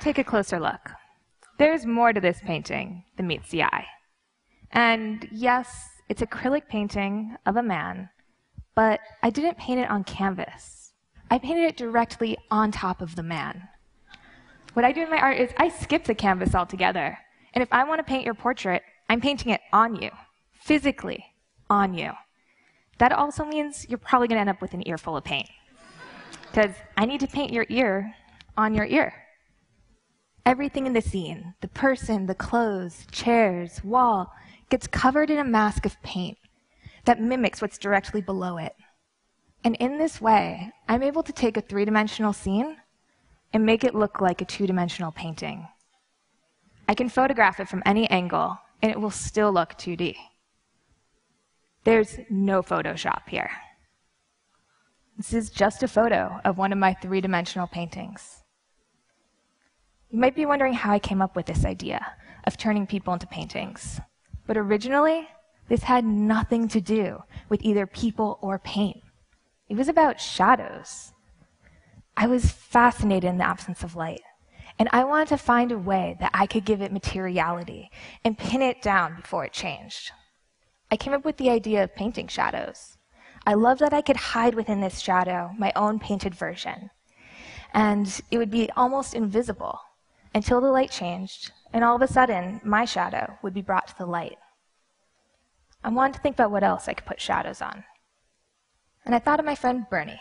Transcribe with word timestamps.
take 0.00 0.18
a 0.18 0.24
closer 0.24 0.58
look. 0.60 0.90
There's 1.58 1.86
more 1.86 2.12
to 2.12 2.20
this 2.20 2.40
painting 2.44 3.04
than 3.16 3.26
meets 3.26 3.50
the 3.50 3.64
eye. 3.64 3.86
And 4.70 5.28
yes, 5.32 5.88
it's 6.08 6.22
acrylic 6.22 6.68
painting 6.68 7.36
of 7.46 7.56
a 7.56 7.62
man, 7.62 8.10
but 8.74 9.00
I 9.22 9.30
didn't 9.30 9.58
paint 9.58 9.80
it 9.80 9.90
on 9.90 10.04
canvas. 10.04 10.92
I 11.30 11.38
painted 11.38 11.64
it 11.64 11.76
directly 11.76 12.38
on 12.50 12.70
top 12.70 13.02
of 13.02 13.16
the 13.16 13.22
man. 13.22 13.68
What 14.74 14.84
I 14.84 14.92
do 14.92 15.02
in 15.02 15.10
my 15.10 15.18
art 15.18 15.38
is 15.38 15.50
I 15.56 15.68
skip 15.68 16.04
the 16.04 16.14
canvas 16.14 16.54
altogether. 16.54 17.18
And 17.54 17.62
if 17.62 17.72
I 17.72 17.84
want 17.84 17.98
to 17.98 18.04
paint 18.04 18.24
your 18.24 18.34
portrait, 18.34 18.82
I'm 19.08 19.20
painting 19.20 19.52
it 19.52 19.60
on 19.72 19.96
you, 19.96 20.10
physically 20.52 21.24
on 21.68 21.94
you. 21.94 22.12
That 22.98 23.12
also 23.12 23.44
means 23.44 23.86
you're 23.88 23.98
probably 23.98 24.28
going 24.28 24.36
to 24.36 24.40
end 24.40 24.50
up 24.50 24.60
with 24.60 24.74
an 24.74 24.86
ear 24.86 24.98
full 24.98 25.16
of 25.16 25.24
paint. 25.24 25.48
Because 26.50 26.74
I 26.96 27.04
need 27.04 27.20
to 27.20 27.26
paint 27.26 27.52
your 27.52 27.66
ear 27.68 28.14
on 28.56 28.74
your 28.74 28.86
ear. 28.86 29.12
Everything 30.46 30.86
in 30.86 30.92
the 30.92 31.00
scene, 31.00 31.54
the 31.60 31.68
person, 31.68 32.26
the 32.26 32.34
clothes, 32.34 33.06
chairs, 33.10 33.82
wall, 33.84 34.32
gets 34.70 34.86
covered 34.86 35.30
in 35.30 35.38
a 35.38 35.44
mask 35.44 35.86
of 35.86 36.00
paint 36.02 36.38
that 37.04 37.20
mimics 37.20 37.60
what's 37.60 37.78
directly 37.78 38.20
below 38.20 38.58
it. 38.58 38.74
And 39.64 39.76
in 39.76 39.98
this 39.98 40.20
way, 40.20 40.72
I'm 40.88 41.02
able 41.02 41.22
to 41.22 41.32
take 41.32 41.56
a 41.56 41.60
three 41.60 41.84
dimensional 41.84 42.32
scene 42.32 42.76
and 43.52 43.64
make 43.64 43.84
it 43.84 43.94
look 43.94 44.20
like 44.20 44.40
a 44.40 44.44
two 44.44 44.66
dimensional 44.66 45.12
painting. 45.12 45.68
I 46.86 46.94
can 46.94 47.08
photograph 47.08 47.60
it 47.60 47.68
from 47.68 47.82
any 47.84 48.08
angle, 48.10 48.58
and 48.82 48.90
it 48.90 49.00
will 49.00 49.10
still 49.10 49.52
look 49.52 49.74
2D. 49.74 50.16
There's 51.84 52.18
no 52.30 52.62
Photoshop 52.62 53.28
here. 53.28 53.50
This 55.16 55.34
is 55.34 55.50
just 55.50 55.82
a 55.82 55.88
photo 55.88 56.40
of 56.44 56.58
one 56.58 56.72
of 56.72 56.78
my 56.78 56.94
three 56.94 57.20
dimensional 57.20 57.66
paintings. 57.66 58.42
You 60.10 60.18
might 60.18 60.34
be 60.34 60.46
wondering 60.46 60.72
how 60.72 60.92
I 60.92 60.98
came 60.98 61.20
up 61.20 61.36
with 61.36 61.44
this 61.44 61.66
idea 61.66 62.14
of 62.44 62.56
turning 62.56 62.86
people 62.86 63.12
into 63.12 63.26
paintings. 63.26 64.00
But 64.46 64.56
originally, 64.56 65.28
this 65.68 65.82
had 65.82 66.02
nothing 66.02 66.66
to 66.68 66.80
do 66.80 67.24
with 67.50 67.62
either 67.62 67.86
people 67.86 68.38
or 68.40 68.58
paint. 68.58 69.02
It 69.68 69.76
was 69.76 69.86
about 69.86 70.18
shadows. 70.18 71.12
I 72.16 72.26
was 72.26 72.50
fascinated 72.50 73.28
in 73.28 73.36
the 73.36 73.46
absence 73.46 73.82
of 73.82 73.96
light. 73.96 74.22
And 74.78 74.88
I 74.92 75.04
wanted 75.04 75.28
to 75.28 75.36
find 75.36 75.72
a 75.72 75.78
way 75.78 76.16
that 76.20 76.30
I 76.32 76.46
could 76.46 76.64
give 76.64 76.80
it 76.80 76.90
materiality 76.90 77.90
and 78.24 78.38
pin 78.38 78.62
it 78.62 78.80
down 78.80 79.16
before 79.16 79.44
it 79.44 79.52
changed. 79.52 80.12
I 80.90 80.96
came 80.96 81.12
up 81.12 81.26
with 81.26 81.36
the 81.36 81.50
idea 81.50 81.84
of 81.84 81.94
painting 81.94 82.28
shadows. 82.28 82.96
I 83.46 83.52
loved 83.54 83.82
that 83.82 83.92
I 83.92 84.00
could 84.00 84.16
hide 84.16 84.54
within 84.54 84.80
this 84.80 85.00
shadow 85.00 85.50
my 85.58 85.70
own 85.76 85.98
painted 85.98 86.34
version. 86.34 86.88
And 87.74 88.22
it 88.30 88.38
would 88.38 88.50
be 88.50 88.70
almost 88.74 89.12
invisible 89.12 89.80
until 90.38 90.60
the 90.60 90.70
light 90.70 90.92
changed, 90.92 91.50
and 91.72 91.82
all 91.82 91.96
of 91.96 92.02
a 92.02 92.06
sudden, 92.06 92.60
my 92.62 92.84
shadow 92.84 93.36
would 93.42 93.52
be 93.52 93.60
brought 93.60 93.88
to 93.88 93.98
the 93.98 94.06
light. 94.06 94.38
I 95.82 95.88
wanted 95.88 96.14
to 96.14 96.20
think 96.20 96.36
about 96.36 96.52
what 96.52 96.62
else 96.62 96.86
I 96.86 96.94
could 96.94 97.06
put 97.06 97.20
shadows 97.20 97.60
on. 97.60 97.82
And 99.04 99.16
I 99.16 99.18
thought 99.18 99.40
of 99.40 99.46
my 99.46 99.56
friend 99.56 99.84
Bernie. 99.90 100.20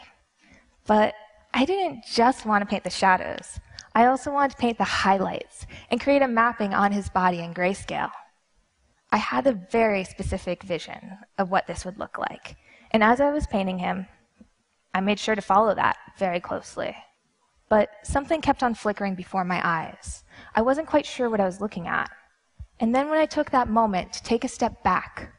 But 0.88 1.14
I 1.54 1.66
didn't 1.66 2.04
just 2.12 2.48
want 2.48 2.64
to 2.64 2.66
paint 2.66 2.84
the 2.84 2.90
shadows. 2.90 3.60
I 3.94 4.08
also 4.08 4.32
wanted 4.32 4.54
to 4.54 4.58
paint 4.58 4.80
the 4.80 4.86
highlights 5.06 5.68
and 5.92 6.02
create 6.02 6.24
a 6.24 6.28
mapping 6.28 6.74
on 6.74 6.92
his 6.92 7.10
body 7.10 7.38
in 7.38 7.54
grayscale. 7.54 8.10
I 9.12 9.18
had 9.18 9.46
a 9.46 9.62
very 9.72 10.04
specific 10.04 10.64
vision 10.64 11.20
of 11.38 11.52
what 11.52 11.68
this 11.68 11.86
would 11.86 12.00
look 12.00 12.18
like. 12.18 12.56
And 12.90 13.04
as 13.04 13.22
I 13.22 13.30
was 13.30 13.46
painting 13.46 13.78
him, 13.78 14.08
I 14.96 15.00
made 15.00 15.20
sure 15.20 15.36
to 15.36 15.42
follow 15.44 15.76
that 15.76 15.98
very 16.18 16.40
closely. 16.40 16.96
But 17.70 17.90
something 18.04 18.42
kept 18.42 18.64
on 18.64 18.74
flickering 18.74 19.16
before 19.16 19.44
my 19.44 19.62
eyes. 19.64 20.24
I 20.56 20.62
wasn't 20.62 20.88
quite 20.88 21.06
sure 21.06 21.30
what 21.30 21.42
I 21.42 21.46
was 21.46 21.62
looking 21.62 21.88
at. 21.88 22.10
And 22.80 22.94
then 22.94 23.10
when 23.10 23.20
I 23.20 23.26
took 23.26 23.52
that 23.52 23.70
moment 23.70 24.14
to 24.14 24.24
take 24.24 24.44
a 24.44 24.50
step 24.50 24.84
back, 24.84 25.34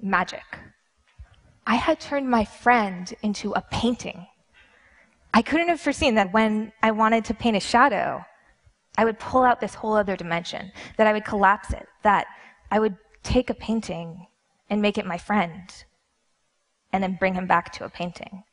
magic. 0.00 0.44
I 1.66 1.74
had 1.74 1.98
turned 1.98 2.30
my 2.30 2.44
friend 2.44 3.12
into 3.22 3.52
a 3.52 3.60
painting. 3.70 4.26
I 5.34 5.42
couldn't 5.42 5.68
have 5.68 5.80
foreseen 5.80 6.14
that 6.14 6.32
when 6.32 6.72
I 6.82 6.92
wanted 6.92 7.24
to 7.26 7.34
paint 7.34 7.56
a 7.56 7.60
shadow, 7.60 8.24
I 8.96 9.04
would 9.04 9.18
pull 9.18 9.42
out 9.42 9.60
this 9.60 9.74
whole 9.74 9.94
other 9.94 10.16
dimension, 10.16 10.72
that 10.96 11.06
I 11.06 11.12
would 11.12 11.24
collapse 11.24 11.72
it, 11.72 11.86
that 12.02 12.26
I 12.70 12.78
would 12.78 12.96
take 13.22 13.50
a 13.50 13.54
painting 13.54 14.26
and 14.70 14.80
make 14.80 14.96
it 14.96 15.04
my 15.04 15.18
friend, 15.18 15.70
and 16.92 17.02
then 17.02 17.16
bring 17.18 17.34
him 17.34 17.46
back 17.46 17.72
to 17.72 17.84
a 17.84 17.90
painting. 17.90 18.44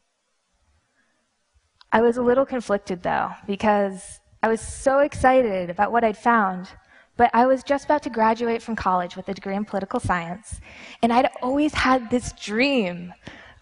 I 1.93 2.01
was 2.01 2.17
a 2.17 2.23
little 2.23 2.45
conflicted 2.45 3.03
though, 3.03 3.29
because 3.45 4.19
I 4.41 4.47
was 4.47 4.59
so 4.59 4.99
excited 4.99 5.69
about 5.69 5.91
what 5.91 6.03
I'd 6.03 6.17
found, 6.17 6.69
but 7.17 7.29
I 7.35 7.45
was 7.45 7.61
just 7.61 7.85
about 7.85 8.01
to 8.03 8.09
graduate 8.09 8.63
from 8.63 8.75
college 8.75 9.15
with 9.15 9.29
a 9.29 9.33
degree 9.35 9.55
in 9.55 9.63
political 9.63 9.99
science, 9.99 10.59
and 11.03 11.13
I'd 11.13 11.29
always 11.43 11.75
had 11.75 12.09
this 12.09 12.33
dream 12.33 13.13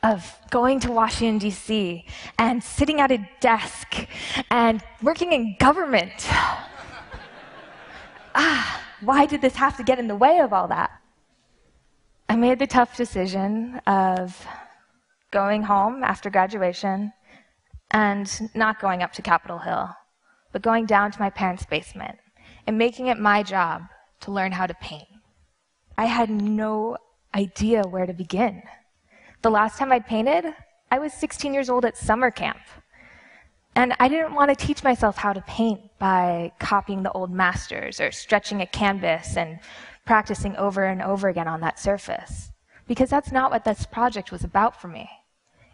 of 0.01 0.33
going 0.49 0.79
to 0.79 0.91
Washington, 0.93 1.39
D.C., 1.39 2.05
and 2.39 2.63
sitting 2.63 3.01
at 3.01 3.11
a 3.11 3.29
desk 3.41 4.07
and 4.49 4.81
working 5.03 5.33
in 5.33 5.57
government. 5.59 6.13
ah, 8.33 8.81
why 9.01 9.25
did 9.25 9.41
this 9.41 9.57
have 9.57 9.75
to 9.75 9.83
get 9.83 9.99
in 9.99 10.07
the 10.07 10.15
way 10.15 10.39
of 10.39 10.53
all 10.53 10.69
that? 10.69 10.89
I 12.29 12.37
made 12.37 12.59
the 12.59 12.67
tough 12.67 12.95
decision 12.95 13.81
of 13.85 14.47
going 15.31 15.63
home 15.63 16.01
after 16.01 16.29
graduation 16.29 17.11
and 17.91 18.49
not 18.55 18.79
going 18.79 19.03
up 19.03 19.13
to 19.13 19.21
Capitol 19.21 19.59
Hill, 19.59 19.95
but 20.51 20.61
going 20.61 20.85
down 20.85 21.11
to 21.11 21.19
my 21.19 21.29
parents' 21.29 21.65
basement 21.65 22.17
and 22.65 22.77
making 22.77 23.07
it 23.07 23.19
my 23.19 23.43
job 23.43 23.83
to 24.21 24.31
learn 24.31 24.53
how 24.53 24.65
to 24.65 24.73
paint. 24.75 25.07
I 25.97 26.05
had 26.05 26.29
no 26.29 26.97
idea 27.35 27.83
where 27.83 28.05
to 28.05 28.13
begin. 28.13 28.63
The 29.41 29.51
last 29.51 29.77
time 29.77 29.91
I'd 29.91 30.07
painted, 30.07 30.45
I 30.89 30.99
was 30.99 31.13
16 31.13 31.53
years 31.53 31.69
old 31.69 31.85
at 31.85 31.97
summer 31.97 32.31
camp. 32.31 32.59
And 33.75 33.93
I 33.99 34.09
didn't 34.09 34.33
want 34.33 34.49
to 34.49 34.65
teach 34.65 34.83
myself 34.83 35.17
how 35.17 35.31
to 35.31 35.41
paint 35.41 35.79
by 35.97 36.51
copying 36.59 37.03
the 37.03 37.11
old 37.11 37.31
masters 37.31 38.01
or 38.01 38.11
stretching 38.11 38.61
a 38.61 38.65
canvas 38.65 39.37
and 39.37 39.59
practicing 40.05 40.55
over 40.57 40.83
and 40.83 41.01
over 41.01 41.29
again 41.29 41.47
on 41.47 41.61
that 41.61 41.79
surface. 41.79 42.51
Because 42.87 43.09
that's 43.09 43.31
not 43.31 43.51
what 43.51 43.63
this 43.63 43.85
project 43.85 44.31
was 44.31 44.43
about 44.43 44.79
for 44.79 44.89
me. 44.89 45.09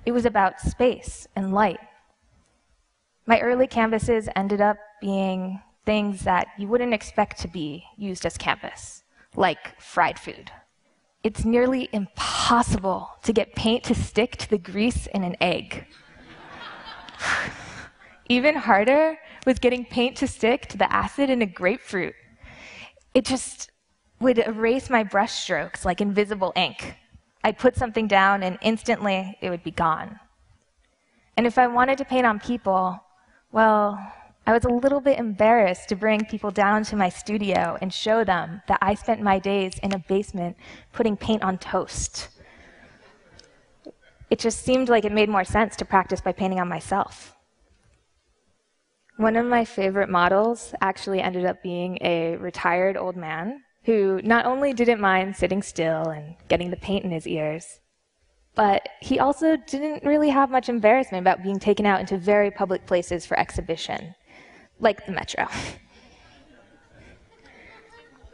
It 0.06 0.12
was 0.12 0.26
about 0.26 0.62
space 0.62 1.28
and 1.36 1.54
light. 1.54 1.80
My 3.28 3.42
early 3.42 3.68
canvases 3.68 4.30
ended 4.38 4.62
up 4.62 4.78
being 5.02 5.62
things 5.86 6.22
that 6.22 6.48
you 6.58 6.70
wouldn't 6.70 6.94
expect 6.94 7.40
to 7.42 7.50
be 7.50 7.84
used 7.98 8.26
as 8.26 8.38
canvas, 8.38 9.04
like 9.36 9.80
fried 9.82 10.18
food. 10.18 10.50
It's 11.24 11.44
nearly 11.44 11.90
impossible 11.92 13.10
to 13.24 13.34
get 13.34 13.54
paint 13.54 13.84
to 13.86 13.96
stick 13.96 14.38
to 14.38 14.50
the 14.50 14.58
grease 14.58 15.08
in 15.08 15.26
an 15.26 15.36
egg. 15.42 15.88
Even 18.30 18.56
harder 18.56 19.18
was 19.46 19.60
getting 19.60 19.84
paint 19.84 20.16
to 20.18 20.28
stick 20.28 20.68
to 20.68 20.78
the 20.78 20.92
acid 20.92 21.30
in 21.30 21.42
a 21.42 21.46
grapefruit. 21.46 22.16
It 23.14 23.26
just 23.26 23.72
would 24.22 24.38
erase 24.38 24.90
my 24.90 25.04
brushstrokes 25.04 25.84
like 25.84 26.00
invisible 26.00 26.54
ink. 26.56 26.96
I'd 27.44 27.58
put 27.58 27.76
something 27.76 28.08
down 28.08 28.42
and 28.42 28.58
instantly 28.62 29.38
it 29.42 29.50
would 29.50 29.64
be 29.64 29.72
gone. 29.72 30.18
And 31.36 31.46
if 31.46 31.58
I 31.58 31.68
wanted 31.68 31.98
to 31.98 32.06
paint 32.06 32.26
on 32.26 32.40
people, 32.40 33.02
well, 33.52 34.00
I 34.46 34.54
was 34.54 34.64
a 34.64 34.70
little 34.70 35.02
bit 35.02 35.20
embarrassed 35.20 35.90
to 35.90 35.96
bring 35.96 36.26
people 36.26 36.52
down 36.52 36.84
to 36.86 36.96
my 36.96 37.10
studio 37.10 37.78
and 37.82 37.94
show 37.94 38.24
them 38.24 38.62
that 38.68 38.80
I 38.82 38.94
spent 38.94 39.22
my 39.22 39.40
days 39.40 39.78
in 39.84 39.94
a 39.94 40.00
basement 40.00 40.56
putting 40.94 41.18
paint 41.18 41.44
on 41.44 41.58
toast. 41.58 42.30
It 44.30 44.40
just 44.40 44.64
seemed 44.64 44.90
like 44.90 45.06
it 45.06 45.12
made 45.12 45.30
more 45.30 45.44
sense 45.44 45.76
to 45.78 45.86
practice 45.86 46.22
by 46.22 46.32
painting 46.32 46.60
on 46.60 46.68
myself. 46.68 47.36
One 49.18 49.36
of 49.36 49.46
my 49.46 49.66
favorite 49.66 50.10
models 50.10 50.74
actually 50.80 51.22
ended 51.22 51.46
up 51.46 51.64
being 51.64 51.98
a 52.02 52.36
retired 52.38 52.96
old 52.96 53.18
man 53.18 53.64
who 53.84 54.22
not 54.24 54.46
only 54.46 54.74
didn't 54.74 55.02
mind 55.02 55.36
sitting 55.36 55.62
still 55.62 56.10
and 56.10 56.36
getting 56.50 56.70
the 56.70 56.78
paint 56.78 57.04
in 57.04 57.12
his 57.12 57.26
ears, 57.26 57.80
but 58.58 58.90
he 59.00 59.20
also 59.20 59.56
didn't 59.56 60.04
really 60.04 60.30
have 60.30 60.50
much 60.50 60.68
embarrassment 60.68 61.22
about 61.22 61.44
being 61.44 61.60
taken 61.60 61.86
out 61.86 62.00
into 62.00 62.18
very 62.18 62.50
public 62.50 62.88
places 62.88 63.24
for 63.24 63.40
exhibition 63.40 64.16
like 64.80 65.06
the 65.06 65.12
metro. 65.12 65.48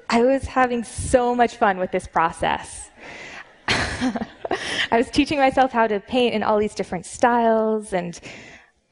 I 0.10 0.24
was 0.24 0.46
having 0.46 0.84
so 0.86 1.36
much 1.36 1.58
fun 1.58 1.78
with 1.78 1.92
this 1.92 2.08
process. 2.08 2.90
I 3.68 4.18
was 4.94 5.10
teaching 5.10 5.40
myself 5.40 5.72
how 5.74 5.88
to 5.88 6.00
paint 6.00 6.34
in 6.34 6.42
all 6.42 6.58
these 6.58 6.76
different 6.76 7.06
styles, 7.06 7.92
and 7.92 8.18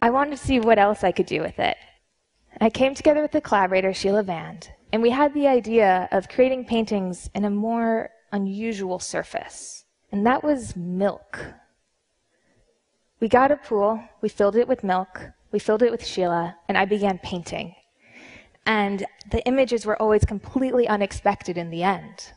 I 0.02 0.10
wanted 0.10 0.32
to 0.32 0.38
see 0.38 0.60
what 0.60 0.80
else 0.80 1.04
I 1.04 1.14
could 1.14 1.28
do 1.28 1.42
with 1.42 1.60
it. 1.60 1.78
I 2.60 2.70
came 2.70 2.94
together 2.94 3.22
with 3.22 3.32
the 3.32 3.42
collaborator, 3.42 3.94
Sheila 3.94 4.24
Vand, 4.24 4.72
and 4.92 5.02
we 5.02 5.12
had 5.12 5.34
the 5.34 5.48
idea 5.48 6.10
of 6.12 6.28
creating 6.28 6.66
paintings 6.66 7.30
in 7.34 7.46
a 7.46 7.50
more 7.50 8.10
unusual 8.34 9.00
surface, 9.00 9.81
and 10.12 10.26
that 10.26 10.44
was 10.44 10.76
milk. 10.76 11.40
We 13.20 13.28
got 13.28 13.52
a 13.52 13.58
pool, 13.58 14.04
we 14.22 14.30
filled 14.30 14.56
it 14.56 14.68
with 14.68 14.84
milk, 14.84 15.30
we 15.52 15.60
filled 15.60 15.84
it 15.84 15.92
with 15.92 16.06
Sheila, 16.06 16.56
and 16.68 16.78
I 16.78 16.86
began 16.86 17.20
painting. 17.20 17.76
And 18.66 19.06
the 19.32 19.46
images 19.46 19.86
were 19.86 20.02
always 20.02 20.26
completely 20.26 20.88
unexpected 20.88 21.58
in 21.58 21.70
the 21.70 21.84
end. 21.84 22.34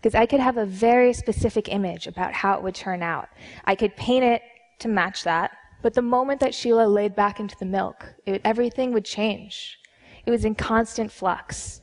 Because 0.00 0.14
I 0.14 0.26
could 0.26 0.40
have 0.40 0.56
a 0.56 0.66
very 0.66 1.12
specific 1.12 1.68
image 1.68 2.06
about 2.06 2.32
how 2.32 2.54
it 2.54 2.62
would 2.62 2.74
turn 2.74 3.02
out. 3.02 3.28
I 3.64 3.74
could 3.74 3.96
paint 3.96 4.24
it 4.24 4.42
to 4.80 4.88
match 4.88 5.24
that, 5.24 5.52
but 5.80 5.94
the 5.94 6.02
moment 6.02 6.40
that 6.40 6.54
Sheila 6.54 6.86
laid 6.86 7.14
back 7.14 7.40
into 7.40 7.56
the 7.58 7.66
milk, 7.66 8.14
it, 8.26 8.40
everything 8.44 8.92
would 8.92 9.04
change. 9.04 9.78
It 10.26 10.30
was 10.30 10.44
in 10.44 10.54
constant 10.54 11.10
flux. 11.10 11.80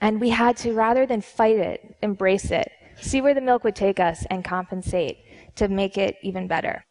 And 0.00 0.20
we 0.20 0.30
had 0.30 0.56
to, 0.58 0.72
rather 0.72 1.06
than 1.06 1.20
fight 1.20 1.56
it, 1.56 1.96
embrace 2.02 2.50
it, 2.50 2.70
see 3.00 3.20
where 3.20 3.34
the 3.34 3.40
milk 3.40 3.64
would 3.64 3.76
take 3.76 4.00
us, 4.00 4.26
and 4.30 4.44
compensate 4.44 5.18
to 5.56 5.68
make 5.68 5.96
it 5.98 6.16
even 6.22 6.46
better. 6.46 6.84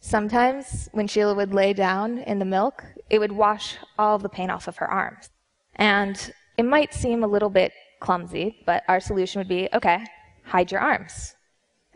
Sometimes, 0.00 0.88
when 0.92 1.08
Sheila 1.08 1.34
would 1.34 1.54
lay 1.54 1.72
down 1.72 2.18
in 2.18 2.38
the 2.38 2.44
milk, 2.44 2.84
it 3.10 3.18
would 3.18 3.32
wash 3.32 3.76
all 3.98 4.18
the 4.18 4.28
paint 4.28 4.50
off 4.50 4.68
of 4.68 4.76
her 4.76 4.90
arms. 4.90 5.30
And 5.74 6.32
it 6.56 6.64
might 6.64 6.94
seem 6.94 7.24
a 7.24 7.28
little 7.28 7.50
bit 7.50 7.72
clumsy, 8.00 8.62
but 8.66 8.84
our 8.88 9.00
solution 9.00 9.40
would 9.40 9.48
be 9.48 9.68
okay, 9.72 10.04
hide 10.44 10.70
your 10.70 10.80
arms. 10.80 11.34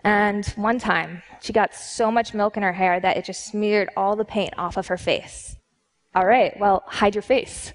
And 0.02 0.46
one 0.56 0.78
time, 0.78 1.22
she 1.40 1.52
got 1.52 1.74
so 1.74 2.10
much 2.10 2.34
milk 2.34 2.56
in 2.56 2.62
her 2.62 2.72
hair 2.72 3.00
that 3.00 3.16
it 3.16 3.24
just 3.24 3.46
smeared 3.46 3.90
all 3.96 4.16
the 4.16 4.24
paint 4.24 4.54
off 4.56 4.76
of 4.76 4.86
her 4.88 4.96
face. 4.96 5.56
All 6.14 6.26
right, 6.26 6.58
well, 6.58 6.82
hide 6.86 7.14
your 7.14 7.22
face. 7.22 7.72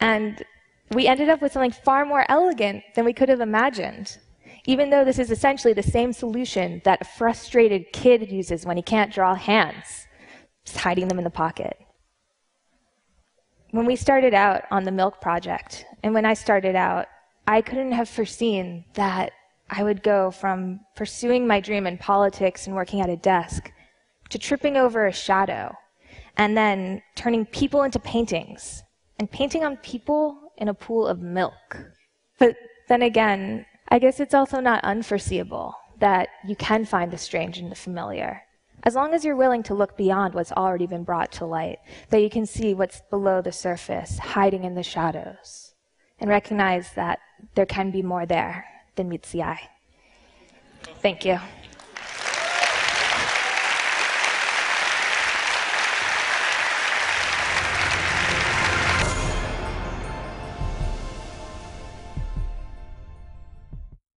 And 0.00 0.42
we 0.90 1.06
ended 1.06 1.28
up 1.28 1.40
with 1.40 1.52
something 1.52 1.70
far 1.70 2.04
more 2.04 2.24
elegant 2.28 2.82
than 2.94 3.04
we 3.04 3.12
could 3.12 3.28
have 3.28 3.40
imagined 3.40 4.18
even 4.66 4.90
though 4.90 5.04
this 5.04 5.18
is 5.18 5.30
essentially 5.30 5.74
the 5.74 5.82
same 5.82 6.12
solution 6.12 6.80
that 6.84 7.02
a 7.02 7.04
frustrated 7.04 7.92
kid 7.92 8.30
uses 8.30 8.64
when 8.64 8.76
he 8.76 8.82
can't 8.82 9.12
draw 9.12 9.34
hands, 9.34 10.06
just 10.64 10.78
hiding 10.78 11.08
them 11.08 11.18
in 11.18 11.24
the 11.24 11.30
pocket. 11.30 11.76
When 13.72 13.86
we 13.86 13.96
started 13.96 14.32
out 14.32 14.62
on 14.70 14.84
the 14.84 14.92
Milk 14.92 15.20
Project, 15.20 15.84
and 16.02 16.14
when 16.14 16.24
I 16.24 16.34
started 16.34 16.76
out, 16.76 17.06
I 17.46 17.60
couldn't 17.60 17.92
have 17.92 18.08
foreseen 18.08 18.84
that 18.94 19.32
I 19.68 19.82
would 19.82 20.02
go 20.02 20.30
from 20.30 20.80
pursuing 20.96 21.46
my 21.46 21.60
dream 21.60 21.86
in 21.86 21.98
politics 21.98 22.66
and 22.66 22.76
working 22.76 23.00
at 23.00 23.10
a 23.10 23.16
desk 23.16 23.70
to 24.30 24.38
tripping 24.38 24.76
over 24.76 25.06
a 25.06 25.12
shadow 25.12 25.74
and 26.36 26.56
then 26.56 27.02
turning 27.16 27.44
people 27.44 27.82
into 27.82 27.98
paintings 27.98 28.82
and 29.18 29.30
painting 29.30 29.64
on 29.64 29.76
people 29.78 30.43
in 30.56 30.68
a 30.68 30.74
pool 30.74 31.06
of 31.06 31.20
milk. 31.20 31.78
But 32.38 32.56
then 32.88 33.02
again, 33.02 33.66
I 33.88 33.98
guess 33.98 34.20
it's 34.20 34.34
also 34.34 34.60
not 34.60 34.84
unforeseeable 34.84 35.74
that 36.00 36.28
you 36.46 36.56
can 36.56 36.84
find 36.84 37.10
the 37.10 37.18
strange 37.18 37.58
in 37.58 37.68
the 37.68 37.74
familiar. 37.74 38.42
As 38.82 38.94
long 38.94 39.14
as 39.14 39.24
you're 39.24 39.36
willing 39.36 39.62
to 39.64 39.74
look 39.74 39.96
beyond 39.96 40.34
what's 40.34 40.52
already 40.52 40.86
been 40.86 41.04
brought 41.04 41.32
to 41.32 41.46
light, 41.46 41.78
that 42.10 42.20
you 42.20 42.28
can 42.28 42.44
see 42.44 42.74
what's 42.74 43.00
below 43.08 43.40
the 43.40 43.52
surface, 43.52 44.18
hiding 44.18 44.64
in 44.64 44.74
the 44.74 44.82
shadows, 44.82 45.74
and 46.20 46.28
recognize 46.28 46.92
that 46.92 47.18
there 47.54 47.66
can 47.66 47.90
be 47.90 48.02
more 48.02 48.26
there 48.26 48.66
than 48.96 49.08
meets 49.08 49.32
the 49.32 49.42
eye. 49.42 49.70
Thank 51.00 51.24
you. 51.24 51.38